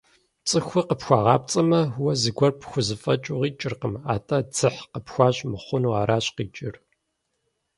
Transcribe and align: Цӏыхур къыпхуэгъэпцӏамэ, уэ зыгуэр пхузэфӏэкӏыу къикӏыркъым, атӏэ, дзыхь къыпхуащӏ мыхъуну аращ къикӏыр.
Цӏыхур 0.47 0.85
къыпхуэгъэпцӏамэ, 0.87 1.81
уэ 2.03 2.13
зыгуэр 2.21 2.51
пхузэфӏэкӏыу 2.59 3.39
къикӏыркъым, 3.41 3.95
атӏэ, 4.13 4.37
дзыхь 4.47 4.81
къыпхуащӏ 4.91 5.39
мыхъуну 5.51 5.95
аращ 6.01 6.25
къикӏыр. 6.35 6.75